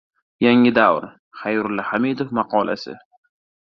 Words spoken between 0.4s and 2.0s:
Yangi davr. Xayrulla